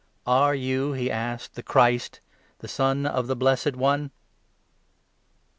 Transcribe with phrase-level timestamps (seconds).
[0.25, 2.21] "Are you," he asked, "the Christ,
[2.57, 4.09] the Son of the Blessed One?"